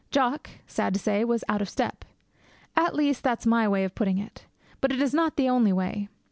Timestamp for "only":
5.47-5.73